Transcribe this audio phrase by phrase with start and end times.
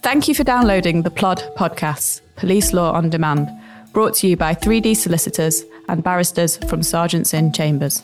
[0.00, 3.50] Thank you for downloading the Plod podcasts, Police Law on Demand,
[3.92, 8.02] brought to you by 3D solicitors and barristers from Serjeants Inn Chambers.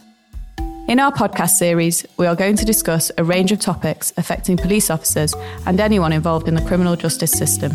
[0.89, 4.91] In our podcast series, we are going to discuss a range of topics affecting police
[4.91, 5.35] officers
[5.67, 7.71] and anyone involved in the criminal justice system.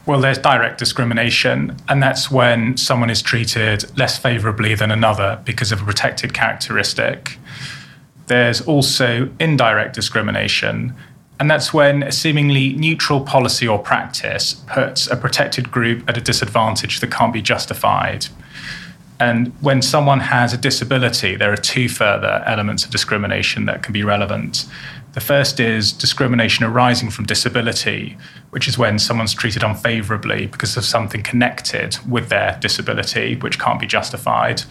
[0.07, 5.73] Well, there's direct discrimination, and that's when someone is treated less favourably than another because
[5.73, 7.39] of a protected characteristic.
[8.29, 10.95] There's also indirect discrimination,
[11.39, 16.21] and that's when a seemingly neutral policy or practice puts a protected group at a
[16.21, 18.27] disadvantage that can't be justified.
[19.19, 23.93] And when someone has a disability, there are two further elements of discrimination that can
[23.93, 24.67] be relevant.
[25.13, 28.19] The first is discrimination arising from disability,
[28.51, 33.81] which is when someone's treated unfavorably because of something connected with their disability, which can't
[33.81, 34.63] be justified,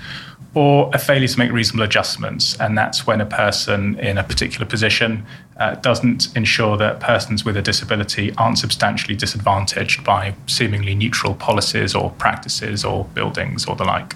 [0.55, 2.59] or a failure to make reasonable adjustments.
[2.59, 5.25] And that's when a person in a particular position
[5.57, 11.93] uh, doesn't ensure that persons with a disability aren't substantially disadvantaged by seemingly neutral policies
[11.93, 14.15] or practices or buildings or the like.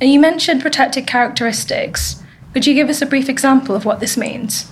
[0.00, 2.22] And you mentioned protected characteristics.
[2.52, 4.70] Could you give us a brief example of what this means?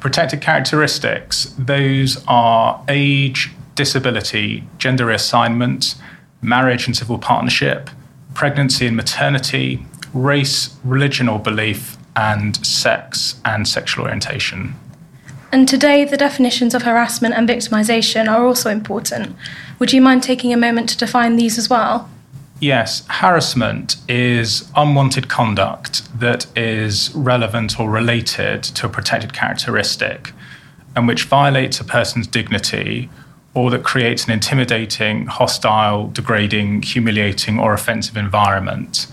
[0.00, 5.94] Protected characteristics, those are age, disability, gender reassignment,
[6.42, 7.90] marriage and civil partnership,
[8.34, 9.84] pregnancy and maternity,
[10.14, 14.74] race, religion or belief, and sex and sexual orientation.
[15.52, 19.36] And today, the definitions of harassment and victimisation are also important.
[19.78, 22.08] Would you mind taking a moment to define these as well?
[22.60, 30.32] Yes, harassment is unwanted conduct that is relevant or related to a protected characteristic
[30.94, 33.08] and which violates a person's dignity
[33.54, 39.06] or that creates an intimidating, hostile, degrading, humiliating, or offensive environment.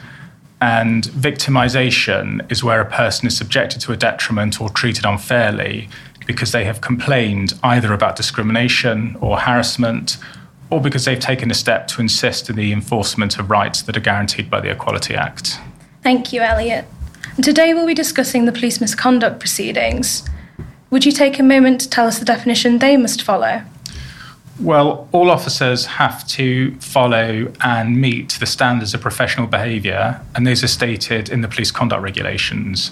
[0.59, 5.89] And victimization is where a person is subjected to a detriment or treated unfairly
[6.25, 10.17] because they have complained either about discrimination or harassment
[10.69, 14.01] or because they've taken a step to insist in the enforcement of rights that are
[14.01, 15.59] guaranteed by the Equality Act.
[16.03, 16.85] Thank you, Elliot.
[17.35, 20.27] And today we'll be discussing the police misconduct proceedings.
[20.89, 23.61] Would you take a moment to tell us the definition they must follow?
[24.59, 30.63] Well, all officers have to follow and meet the standards of professional behaviour, and those
[30.63, 32.91] are stated in the police conduct regulations.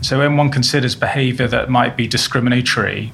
[0.00, 3.12] So, when one considers behaviour that might be discriminatory,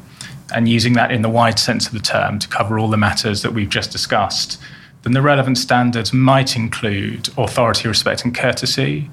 [0.54, 3.40] and using that in the wide sense of the term to cover all the matters
[3.42, 4.60] that we've just discussed,
[5.02, 9.10] then the relevant standards might include authority, respect, and courtesy.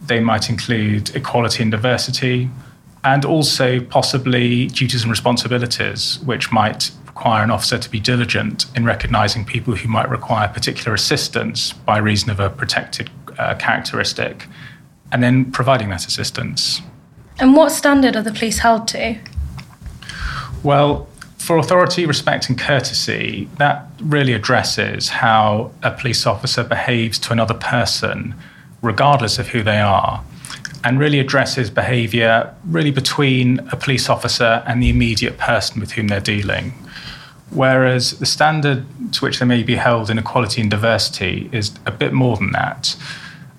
[0.00, 2.50] They might include equality and diversity,
[3.02, 8.84] and also possibly duties and responsibilities, which might require an officer to be diligent in
[8.84, 13.08] recognizing people who might require particular assistance by reason of a protected
[13.38, 14.48] uh, characteristic,
[15.12, 16.80] and then providing that assistance.
[17.38, 19.16] And what standard are the police held to?
[20.64, 21.06] Well,
[21.38, 27.54] for authority, respect, and courtesy, that really addresses how a police officer behaves to another
[27.54, 28.34] person,
[28.82, 30.24] regardless of who they are,
[30.82, 36.08] and really addresses behaviour really between a police officer and the immediate person with whom
[36.08, 36.72] they're dealing.
[37.54, 41.92] Whereas the standard to which they may be held in equality and diversity is a
[41.92, 42.96] bit more than that.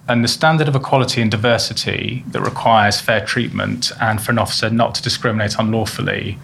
[0.08, 4.70] And the standard of equality and diversity that requires fair treatment and for an officer
[4.70, 6.38] not to discriminate unlawfully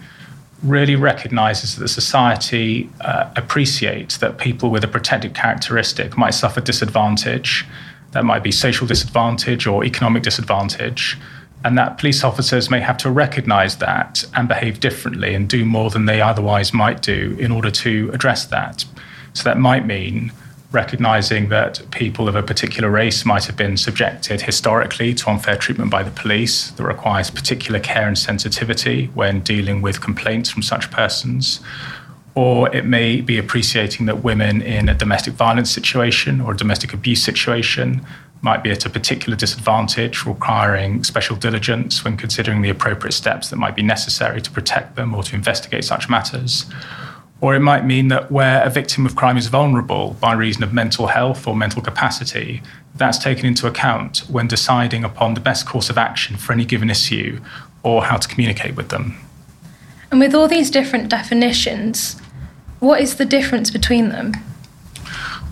[0.62, 7.66] really recognizes that society uh, appreciates that people with a protected characteristic might suffer disadvantage.
[8.12, 11.18] That might be social disadvantage or economic disadvantage.
[11.64, 15.90] And that police officers may have to recognize that and behave differently and do more
[15.90, 18.84] than they otherwise might do in order to address that.
[19.32, 20.32] So that might mean
[20.72, 25.90] recognizing that people of a particular race might have been subjected historically to unfair treatment
[25.90, 30.90] by the police that requires particular care and sensitivity when dealing with complaints from such
[30.90, 31.60] persons.
[32.34, 36.94] Or it may be appreciating that women in a domestic violence situation or a domestic
[36.94, 38.04] abuse situation
[38.42, 43.56] might be at a particular disadvantage, requiring special diligence when considering the appropriate steps that
[43.56, 46.66] might be necessary to protect them or to investigate such matters.
[47.40, 50.72] Or it might mean that where a victim of crime is vulnerable by reason of
[50.72, 52.62] mental health or mental capacity,
[52.96, 56.90] that's taken into account when deciding upon the best course of action for any given
[56.90, 57.40] issue
[57.82, 59.16] or how to communicate with them.
[60.10, 62.20] And with all these different definitions,
[62.80, 64.34] what is the difference between them?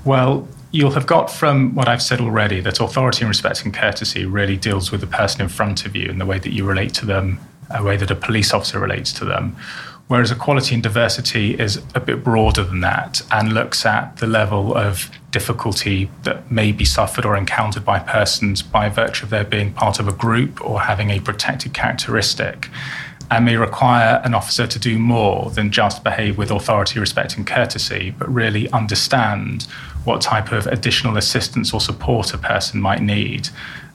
[0.04, 4.24] Well, you'll have got from what I've said already that authority and respect and courtesy
[4.24, 6.94] really deals with the person in front of you and the way that you relate
[6.94, 7.40] to them,
[7.70, 9.56] a way that a police officer relates to them.
[10.06, 14.76] Whereas equality and diversity is a bit broader than that and looks at the level
[14.76, 19.72] of difficulty that may be suffered or encountered by persons by virtue of their being
[19.72, 22.68] part of a group or having a protected characteristic
[23.30, 27.46] and may require an officer to do more than just behave with authority, respect, and
[27.46, 29.64] courtesy, but really understand
[30.04, 33.48] what type of additional assistance or support a person might need.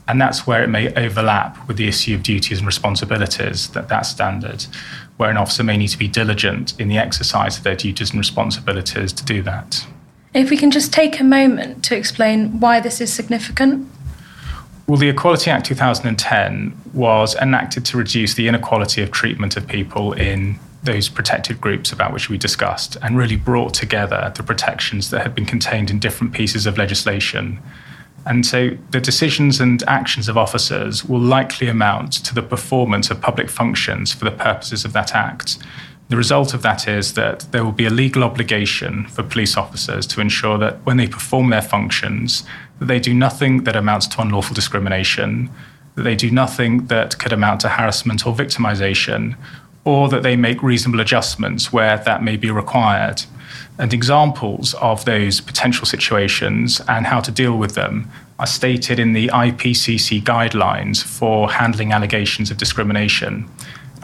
[0.07, 4.01] And that's where it may overlap with the issue of duties and responsibilities, that that
[4.01, 4.67] standard,
[5.17, 8.19] where an officer may need to be diligent in the exercise of their duties and
[8.19, 9.85] responsibilities to do that.
[10.33, 13.89] If we can just take a moment to explain why this is significant.
[14.87, 20.13] Well, the Equality Act 2010 was enacted to reduce the inequality of treatment of people
[20.13, 25.23] in those protected groups about which we discussed and really brought together the protections that
[25.23, 27.59] had been contained in different pieces of legislation.
[28.27, 33.19] And so the decisions and actions of officers will likely amount to the performance of
[33.21, 35.57] public functions for the purposes of that act.
[36.07, 40.05] The result of that is that there will be a legal obligation for police officers
[40.07, 42.43] to ensure that when they perform their functions,
[42.79, 45.49] that they do nothing that amounts to unlawful discrimination,
[45.95, 49.35] that they do nothing that could amount to harassment or victimization,
[49.83, 53.23] or that they make reasonable adjustments where that may be required.
[53.77, 59.13] And examples of those potential situations and how to deal with them are stated in
[59.13, 63.49] the IPCC guidelines for handling allegations of discrimination.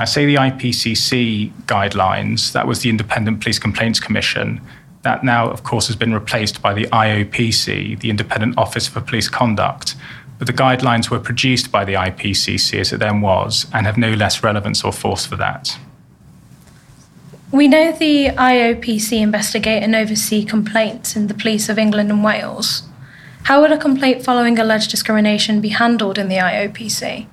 [0.02, 4.60] I say the IPCC guidelines, that was the Independent Police Complaints Commission,
[5.04, 9.30] that now, of course, has been replaced by the IOPC, the Independent Office for Police
[9.30, 9.96] Conduct.
[10.40, 14.12] But the guidelines were produced by the IPCC as it then was and have no
[14.14, 15.78] less relevance or force for that.
[17.52, 22.84] We know the IOPC investigate and oversee complaints in the police of England and Wales.
[23.44, 27.28] How would a complaint following alleged discrimination be handled in the IOPC?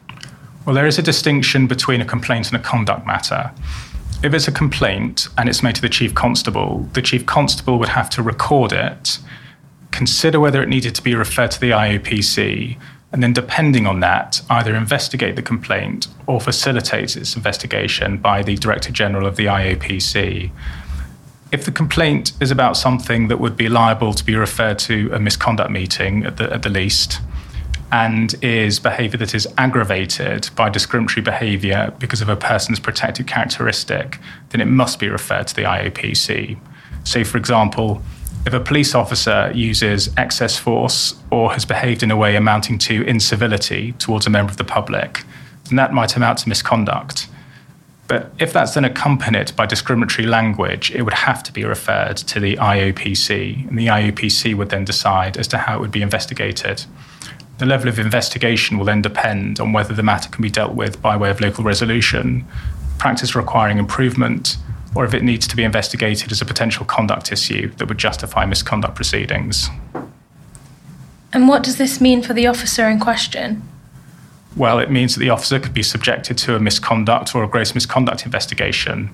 [0.69, 3.53] Well, there is a distinction between a complaint and a conduct matter
[4.23, 7.89] if it's a complaint and it's made to the chief constable, the chief constable would
[7.89, 9.19] have to record it,
[9.93, 12.77] consider whether it needed to be referred to the IOPC,
[13.13, 18.57] and then, depending on that, either investigate the complaint or facilitate its investigation by the
[18.57, 20.51] Director General of the IOPC.
[21.51, 25.19] If the complaint is about something that would be liable to be referred to a
[25.19, 27.23] misconduct meeting at the, at the least,
[27.91, 34.19] and is behavior that is aggravated by discriminatory behavior because of a person's protected characteristic,
[34.51, 36.59] then it must be referred to the IOPC.
[37.05, 38.03] So, for example,
[38.47, 43.03] if a police officer uses excess force or has behaved in a way amounting to
[43.03, 45.25] incivility towards a member of the public,
[45.65, 47.29] then that might amount to misconduct.
[48.07, 52.41] But if that's then accompanied by discriminatory language, it would have to be referred to
[52.41, 56.87] the IOPC, and the IOPC would then decide as to how it would be investigated.
[57.59, 61.03] The level of investigation will then depend on whether the matter can be dealt with
[61.03, 62.47] by way of local resolution,
[62.99, 64.57] practice requiring improvement,
[64.95, 68.47] or if it needs to be investigated as a potential conduct issue that would justify
[68.47, 69.69] misconduct proceedings.
[71.33, 73.63] And what does this mean for the officer in question?
[74.57, 77.75] Well, it means that the officer could be subjected to a misconduct or a gross
[77.75, 79.11] misconduct investigation.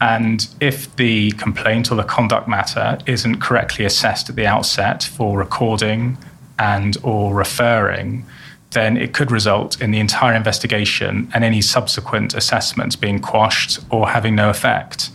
[0.00, 5.38] And if the complaint or the conduct matter isn't correctly assessed at the outset for
[5.38, 6.18] recording,
[6.58, 8.26] and or referring,
[8.70, 14.08] then it could result in the entire investigation and any subsequent assessments being quashed or
[14.08, 15.10] having no effect.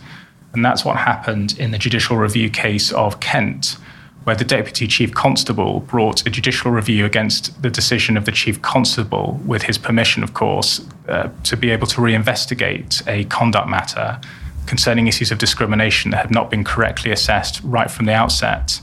[0.52, 3.76] And that's what happened in the judicial review case of Kent,
[4.24, 8.60] where the Deputy Chief Constable brought a judicial review against the decision of the Chief
[8.60, 14.20] Constable, with his permission, of course, uh, to be able to reinvestigate a conduct matter
[14.66, 18.80] concerning issues of discrimination that had not been correctly assessed right from the outset.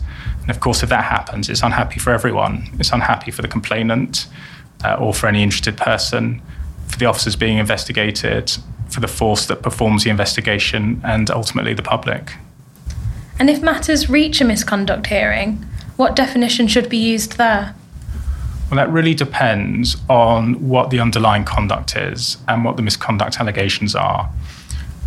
[0.48, 2.70] And of course, if that happens, it's unhappy for everyone.
[2.80, 4.28] It's unhappy for the complainant
[4.86, 6.42] uh, or for any interested person,
[6.88, 8.56] for the officers being investigated,
[8.88, 12.36] for the force that performs the investigation, and ultimately the public.
[13.38, 15.66] And if matters reach a misconduct hearing,
[15.98, 17.76] what definition should be used there?
[18.72, 23.96] Well, that really depends on what the underlying conduct is and what the misconduct allegations
[23.96, 24.30] are.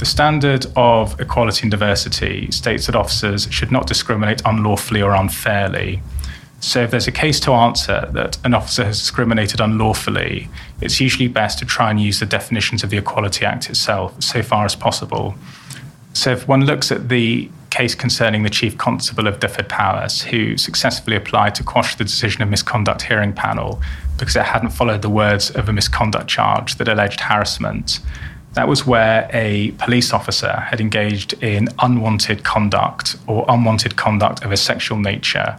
[0.00, 6.00] The standard of equality and diversity states that officers should not discriminate unlawfully or unfairly.
[6.58, 10.48] So, if there's a case to answer that an officer has discriminated unlawfully,
[10.80, 14.42] it's usually best to try and use the definitions of the Equality Act itself so
[14.42, 15.34] far as possible.
[16.14, 21.16] So, if one looks at the case concerning the Chief Constable of Dyfed-Powys, who successfully
[21.16, 23.82] applied to quash the decision of misconduct hearing panel
[24.16, 28.00] because it hadn't followed the words of a misconduct charge that alleged harassment,
[28.54, 34.50] that was where a police officer had engaged in unwanted conduct or unwanted conduct of
[34.50, 35.58] a sexual nature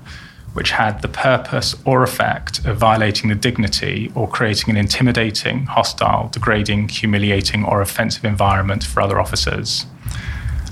[0.54, 6.28] which had the purpose or effect of violating the dignity or creating an intimidating, hostile,
[6.30, 9.86] degrading, humiliating, or offensive environment for other officers.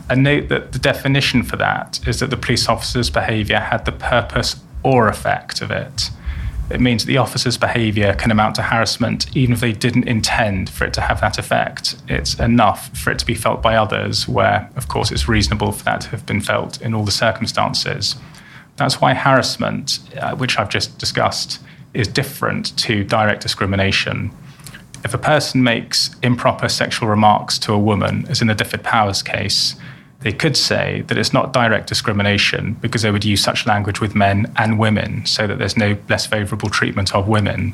[0.10, 3.92] And note that the definition for that is that the police officer's behaviour had the
[3.92, 6.10] purpose or effect of it.
[6.70, 10.70] It means that the officer's behaviour can amount to harassment even if they didn't intend
[10.70, 11.96] for it to have that effect.
[12.08, 15.84] It's enough for it to be felt by others, where, of course, it's reasonable for
[15.86, 18.16] that to have been felt in all the circumstances.
[18.76, 21.60] That's why harassment, uh, which I've just discussed,
[21.94, 24.32] is different to direct discrimination.
[25.04, 29.76] If a person makes improper sexual remarks to a woman, as in the Dyfed-Powys case,
[30.22, 34.16] they could say that it's not direct discrimination because they would use such language with
[34.16, 37.74] men and women so that there's no less favourable treatment of women.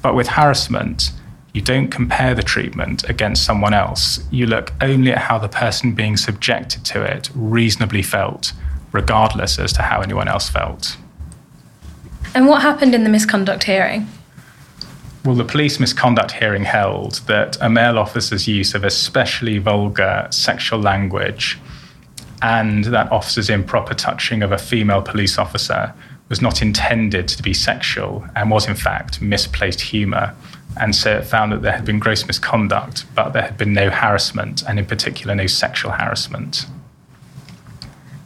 [0.00, 1.12] But with harassment,
[1.52, 4.20] you don't compare the treatment against someone else.
[4.30, 8.52] You look only at how the person being subjected to it reasonably felt
[8.92, 10.96] regardless as to how anyone else felt.
[12.34, 14.06] And what happened in the misconduct hearing?
[15.24, 20.78] Well, the police misconduct hearing held that a male officer's use of especially vulgar sexual
[20.78, 21.58] language
[22.42, 25.94] and that officer's improper touching of a female police officer
[26.28, 30.34] was not intended to be sexual and was, in fact, misplaced humour.
[30.78, 33.90] And so it found that there had been gross misconduct, but there had been no
[33.90, 36.66] harassment, and in particular, no sexual harassment.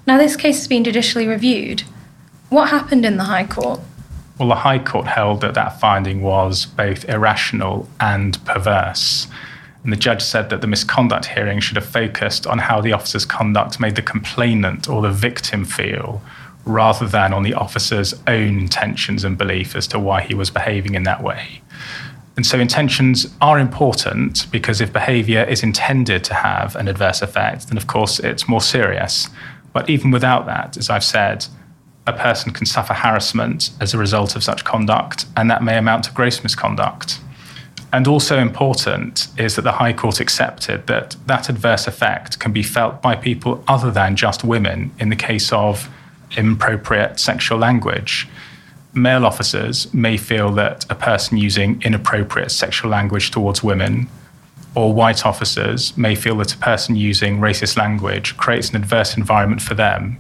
[0.07, 1.83] Now, this case has been judicially reviewed.
[2.49, 3.81] What happened in the High Court?
[4.39, 9.29] Well, the High Court held that that finding was both irrational and perverse.
[9.83, 13.25] And the judge said that the misconduct hearing should have focused on how the officer's
[13.25, 16.23] conduct made the complainant or the victim feel,
[16.65, 20.95] rather than on the officer's own intentions and belief as to why he was behaving
[20.95, 21.63] in that way.
[22.37, 27.69] And so intentions are important because if behavior is intended to have an adverse effect,
[27.69, 29.29] then of course it's more serious.
[29.73, 31.47] But even without that, as I've said,
[32.07, 36.05] a person can suffer harassment as a result of such conduct, and that may amount
[36.05, 37.21] to gross misconduct.
[37.93, 42.63] And also important is that the High Court accepted that that adverse effect can be
[42.63, 45.89] felt by people other than just women in the case of
[46.37, 48.29] inappropriate sexual language.
[48.95, 54.09] Male officers may feel that a person using inappropriate sexual language towards women
[54.75, 59.63] or white officers may feel that a person using racist language creates an adverse environment
[59.63, 60.17] for them.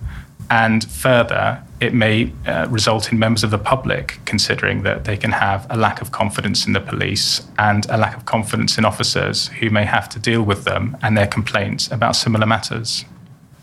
[0.51, 5.33] And further, it may uh, result in members of the public considering that they can
[5.33, 9.49] have a lack of confidence in the police and a lack of confidence in officers
[9.49, 13.05] who may have to deal with them and their complaints about similar matters.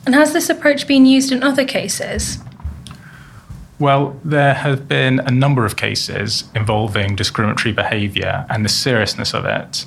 [0.06, 2.40] And has this approach been used in other cases?
[3.80, 9.46] Well, there have been a number of cases involving discriminatory behaviour and the seriousness of
[9.46, 9.86] it.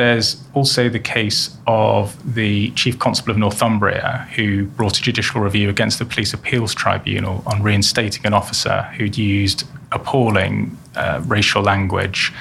[0.00, 5.68] There's also the case of the Chief Constable of Northumbria, who brought a judicial review
[5.68, 12.32] against the Police Appeals Tribunal on reinstating an officer who'd used appalling uh, racial language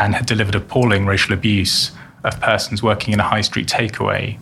[0.00, 1.92] and had delivered appalling racial abuse
[2.24, 4.38] of persons working in a high street takeaway.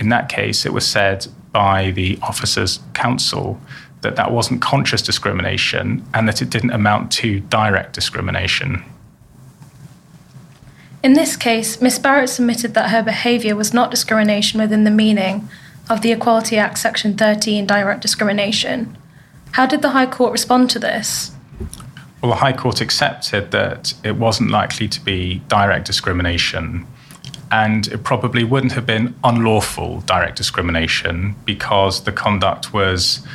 [0.00, 3.60] In that case, it was said by the officer's counsel
[4.00, 8.82] that that wasn't conscious discrimination and that it didn't amount to direct discrimination.
[11.02, 15.48] In this case, Miss Barrett submitted that her behaviour was not discrimination within the meaning
[15.90, 18.96] of the Equality Act Section 13 direct discrimination.
[19.52, 21.32] How did the High Court respond to this?
[22.22, 26.86] Well, the High Court accepted that it wasn't likely to be direct discrimination,
[27.50, 33.26] and it probably wouldn't have been unlawful direct discrimination because the conduct was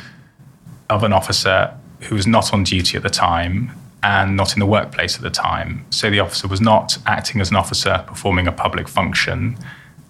[0.88, 4.66] of an officer who was not on duty at the time and not in the
[4.66, 5.84] workplace at the time.
[5.90, 9.56] So the officer was not acting as an officer performing a public function,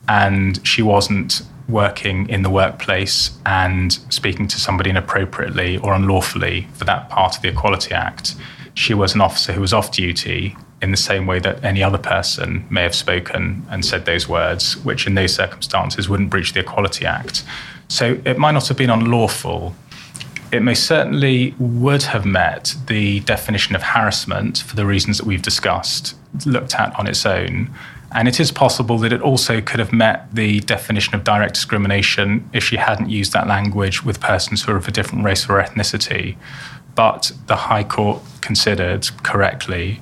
[0.08, 6.84] and she wasn't working in the workplace and speaking to somebody inappropriately or unlawfully for
[6.84, 8.34] that part of the Equality Act.
[8.74, 11.98] She was an officer who was off duty in the same way that any other
[11.98, 16.60] person may have spoken and said those words, which in those circumstances wouldn't breach the
[16.60, 17.42] Equality Act.
[17.88, 19.74] So it might not have been unlawful,
[20.50, 25.42] it most certainly would have met the definition of harassment for the reasons that we've
[25.42, 27.70] discussed, looked at on its own.
[28.12, 32.48] And it is possible that it also could have met the definition of direct discrimination
[32.54, 35.62] if she hadn't used that language with persons who are of a different race or
[35.62, 36.36] ethnicity.
[36.94, 40.00] But the High Court considered correctly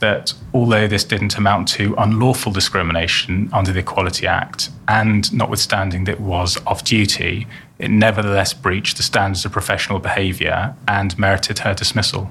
[0.00, 6.12] that although this didn't amount to unlawful discrimination under the Equality Act, and notwithstanding that
[6.12, 7.46] it was off duty,
[7.84, 12.30] it nevertheless breached the standards of professional behaviour and merited her dismissal.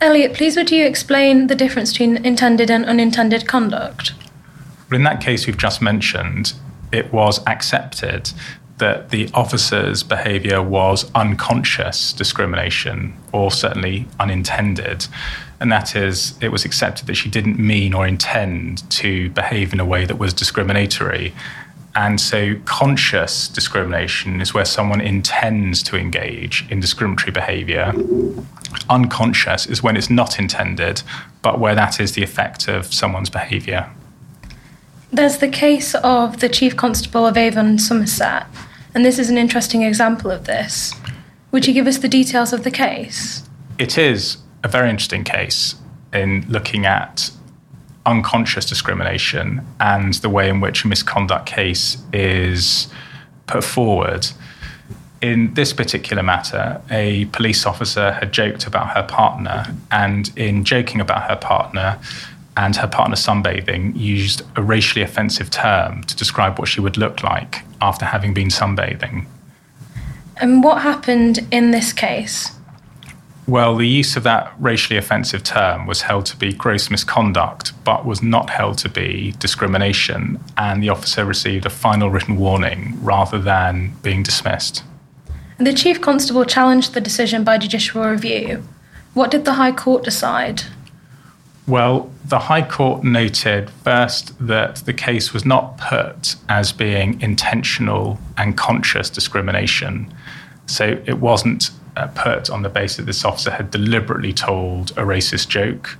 [0.00, 4.12] Elliot, please would you explain the difference between intended and unintended conduct?
[4.90, 6.52] Well, in that case we've just mentioned,
[6.92, 8.30] it was accepted
[8.76, 15.06] that the officer's behaviour was unconscious discrimination, or certainly unintended.
[15.60, 19.80] And that is, it was accepted that she didn't mean or intend to behave in
[19.80, 21.34] a way that was discriminatory.
[21.96, 27.92] And so, conscious discrimination is where someone intends to engage in discriminatory behaviour.
[28.88, 31.02] Unconscious is when it's not intended,
[31.42, 33.90] but where that is the effect of someone's behaviour.
[35.12, 38.46] There's the case of the Chief Constable of Avon Somerset,
[38.94, 40.94] and this is an interesting example of this.
[41.50, 43.42] Would you give us the details of the case?
[43.78, 45.74] It is a very interesting case
[46.12, 47.32] in looking at
[48.06, 52.88] unconscious discrimination and the way in which a misconduct case is
[53.46, 54.26] put forward.
[55.20, 61.00] In this particular matter, a police officer had joked about her partner, and in joking
[61.00, 61.98] about her partner
[62.56, 67.22] and her partner sunbathing, used a racially offensive term to describe what she would look
[67.22, 69.26] like after having been sunbathing.
[70.38, 72.52] And what happened in this case?
[73.46, 78.04] Well, the use of that racially offensive term was held to be gross misconduct, but
[78.06, 83.38] was not held to be discrimination, and the officer received a final written warning rather
[83.38, 84.84] than being dismissed.
[85.58, 88.62] The Chief Constable challenged the decision by judicial review.
[89.14, 90.62] What did the High Court decide?
[91.66, 98.18] Well, the High Court noted first that the case was not put as being intentional
[98.36, 100.12] and conscious discrimination.
[100.66, 105.02] So it wasn't uh, put on the basis that this officer had deliberately told a
[105.02, 105.98] racist joke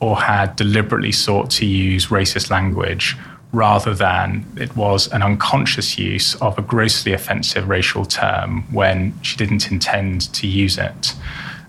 [0.00, 3.16] or had deliberately sought to use racist language
[3.52, 9.36] rather than it was an unconscious use of a grossly offensive racial term when she
[9.36, 11.14] didn't intend to use it.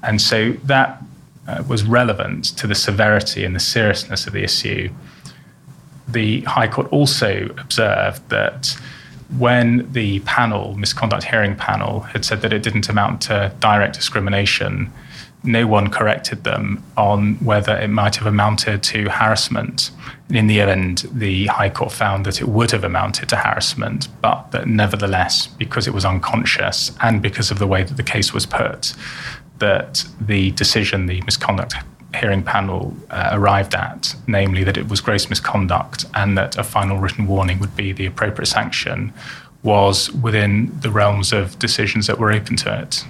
[0.01, 1.01] And so that
[1.47, 4.89] uh, was relevant to the severity and the seriousness of the issue.
[6.07, 8.77] The High Court also observed that
[9.37, 14.91] when the panel, misconduct hearing panel, had said that it didn't amount to direct discrimination,
[15.43, 19.91] no one corrected them on whether it might have amounted to harassment.
[20.29, 24.07] And in the end, the High Court found that it would have amounted to harassment,
[24.21, 28.33] but that nevertheless, because it was unconscious and because of the way that the case
[28.33, 28.93] was put,
[29.59, 31.75] that the decision the misconduct
[32.15, 36.97] hearing panel uh, arrived at, namely that it was gross misconduct and that a final
[36.97, 39.13] written warning would be the appropriate sanction,
[39.63, 43.05] was within the realms of decisions that were open to it.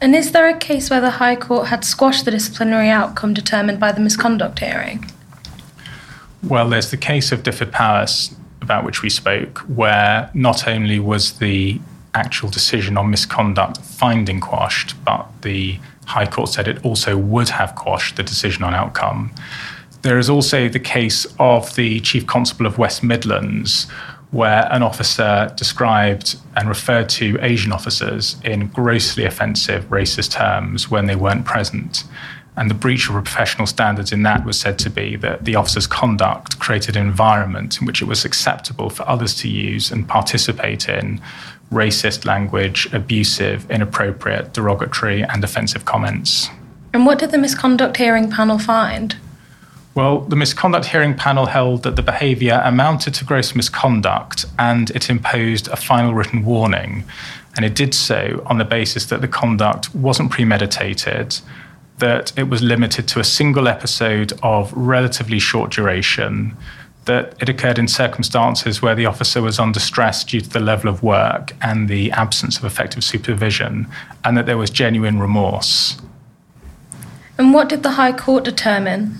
[0.00, 3.80] And is there a case where the High Court had squashed the disciplinary outcome determined
[3.80, 5.10] by the misconduct hearing?
[6.42, 11.38] Well, there's the case of Dyfed Powys, about which we spoke, where not only was
[11.38, 11.80] the
[12.14, 17.74] actual decision on misconduct finding quashed, but the High Court said it also would have
[17.74, 19.30] quashed the decision on outcome.
[20.02, 23.86] There is also the case of the Chief Constable of West Midlands,
[24.30, 31.06] where an officer described and referred to Asian officers in grossly offensive racist terms when
[31.06, 32.04] they weren't present.
[32.58, 35.86] And the breach of professional standards in that was said to be that the officer's
[35.86, 40.88] conduct created an environment in which it was acceptable for others to use and participate
[40.88, 41.20] in
[41.70, 46.48] racist language, abusive, inappropriate, derogatory, and offensive comments.
[46.92, 49.16] And what did the misconduct hearing panel find?
[49.94, 55.10] Well, the misconduct hearing panel held that the behaviour amounted to gross misconduct and it
[55.10, 57.04] imposed a final written warning.
[57.54, 61.38] And it did so on the basis that the conduct wasn't premeditated,
[61.98, 66.56] that it was limited to a single episode of relatively short duration,
[67.04, 70.90] that it occurred in circumstances where the officer was under stress due to the level
[70.90, 73.86] of work and the absence of effective supervision,
[74.24, 75.98] and that there was genuine remorse.
[77.38, 79.14] And what did the High Court determine?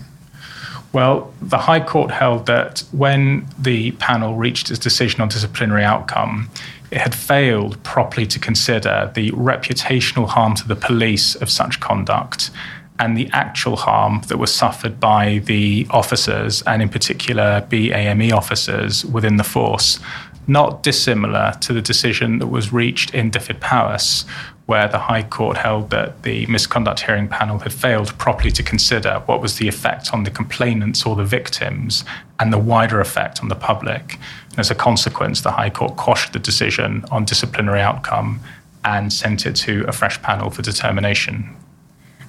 [0.93, 6.51] Well, the High Court held that when the panel reached its decision on disciplinary outcome,
[6.91, 12.51] it had failed properly to consider the reputational harm to the police of such conduct
[12.99, 19.05] and the actual harm that was suffered by the officers, and in particular BAME officers
[19.05, 20.01] within the force,
[20.49, 24.25] not dissimilar to the decision that was reached in Dyfed Powys,
[24.67, 29.23] where the High Court held that the misconduct hearing panel had failed properly to consider
[29.27, 32.05] what was the effect on the complainants or the victims
[32.41, 34.19] and the wider effect on the public.
[34.59, 38.41] As a consequence, the High Court quashed the decision on disciplinary outcome
[38.85, 41.57] and sent it to a fresh panel for determination.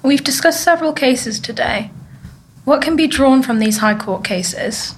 [0.04, 1.90] We've discussed several cases today.
[2.64, 4.94] What can be drawn from these High Court cases?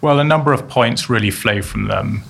[0.00, 2.22] Well, a number of points really flow from them.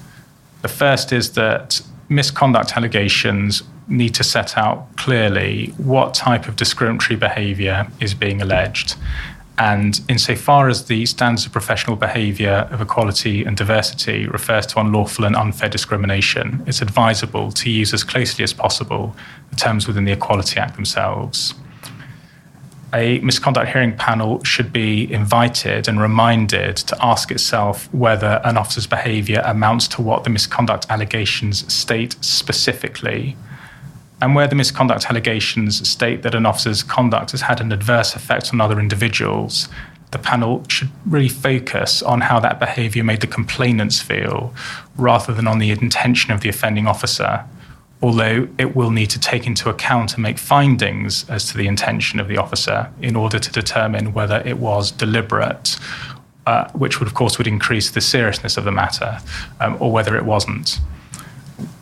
[0.63, 7.17] The first is that misconduct allegations need to set out clearly what type of discriminatory
[7.17, 8.97] behaviour is being alleged.
[9.59, 15.25] And insofar as the standards of professional behaviour of equality and diversity refers to unlawful
[15.25, 19.15] and unfair discrimination, it's advisable to use as closely as possible
[19.51, 21.55] the terms within the Equality Act themselves
[22.95, 28.87] a misconduct hearing panel should be invited and reminded to ask itself whether an officer's
[28.87, 33.37] behaviour amounts to what the misconduct allegations state specifically.
[34.23, 38.55] And where the misconduct allegations state that an officer's conduct has had an adverse effect
[38.55, 39.69] on other individuals,
[40.13, 44.55] the panel should really focus on how that behaviour made the complainants feel
[44.97, 47.45] rather than on the intention of the offending officer
[48.03, 52.19] although it will need to take into account and make findings as to the intention
[52.19, 55.77] of the officer in order to determine whether it was deliberate,
[56.47, 59.21] uh, which would, of course, would increase the seriousness of the matter,
[59.61, 60.81] um, or whether it wasn't.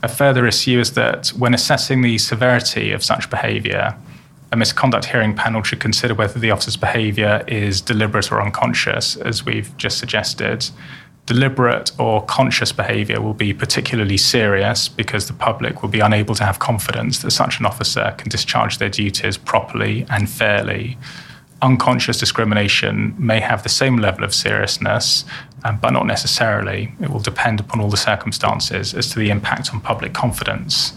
[0.02, 3.96] A further issue is that when assessing the severity of such behaviour,
[4.52, 9.44] a misconduct hearing panel should consider whether the officer's behaviour is deliberate or unconscious, as
[9.44, 10.70] we've just suggested
[11.30, 16.44] deliberate or conscious behaviour will be particularly serious because the public will be unable to
[16.44, 20.98] have confidence that such an officer can discharge their duties properly and fairly.
[21.62, 25.24] Unconscious discrimination may have the same level of seriousness,
[25.64, 26.92] um, but not necessarily.
[27.00, 30.94] It will depend upon all the circumstances as to the impact on public confidence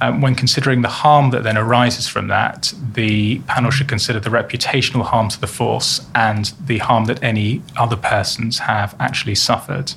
[0.00, 4.30] um, when considering the harm that then arises from that, the panel should consider the
[4.30, 9.94] reputational harm to the force and the harm that any other persons have actually suffered.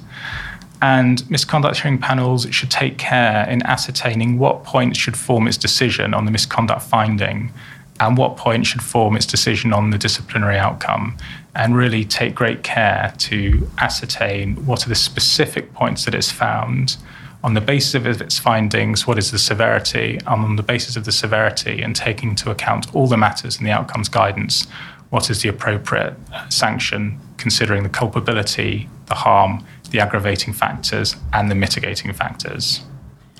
[0.82, 6.14] And misconduct hearing panels should take care in ascertaining what points should form its decision
[6.14, 7.52] on the misconduct finding
[8.00, 11.18] and what point should form its decision on the disciplinary outcome,
[11.56, 16.98] and really take great care to ascertain what are the specific points that it's found
[17.44, 21.06] on the basis of its findings, what is the severity, and on the basis of
[21.06, 24.68] the severity and taking into account all the matters in the outcomes guidance,
[25.10, 26.16] what is the appropriate
[26.50, 32.82] sanction, considering the culpability, the harm, the aggravating factors, and the mitigating factors.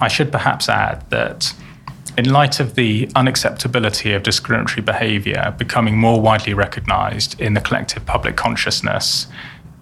[0.02, 1.54] I should perhaps add that
[2.20, 8.06] in light of the unacceptability of discriminatory behaviour becoming more widely recognised in the collective
[8.06, 9.28] public consciousness,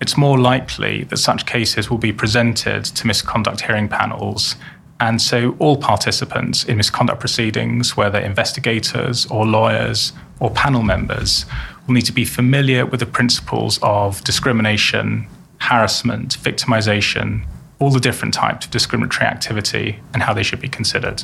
[0.01, 4.55] it's more likely that such cases will be presented to misconduct hearing panels.
[4.99, 11.47] And so, all participants in misconduct proceedings, whether investigators or lawyers or panel members,
[11.87, 15.25] will need to be familiar with the principles of discrimination,
[15.57, 17.47] harassment, victimization,
[17.79, 21.23] all the different types of discriminatory activity, and how they should be considered.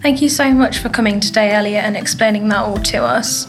[0.00, 3.46] Thank you so much for coming today, Elliot, and explaining that all to us.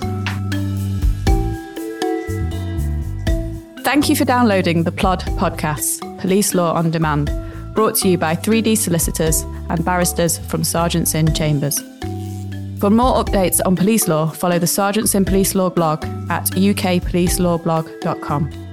[3.84, 7.32] Thank you for downloading the Plod podcast, Police Law on Demand,
[7.74, 11.80] brought to you by 3D solicitors and barristers from Serjeants Inn Chambers.
[12.80, 18.69] For more updates on police law, follow the Serjeants Inn Police Law blog at ukpolicelawblog.com.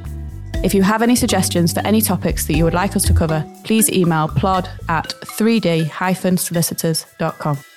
[0.64, 3.44] If you have any suggestions for any topics that you would like us to cover,
[3.62, 7.75] please email plod at 3d-solicitors.com.